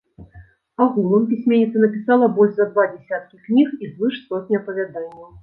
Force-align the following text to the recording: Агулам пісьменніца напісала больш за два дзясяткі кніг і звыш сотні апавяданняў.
Агулам 0.85 1.27
пісьменніца 1.33 1.83
напісала 1.83 2.31
больш 2.39 2.57
за 2.61 2.67
два 2.71 2.87
дзясяткі 2.95 3.43
кніг 3.45 3.71
і 3.83 3.93
звыш 3.93 4.19
сотні 4.27 4.61
апавяданняў. 4.63 5.31